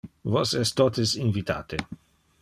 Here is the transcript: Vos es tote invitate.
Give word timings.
Vos 0.35 0.53
es 0.61 0.71
tote 0.79 1.05
invitate. 1.25 1.79